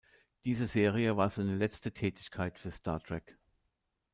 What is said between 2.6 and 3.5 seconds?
Star Trek.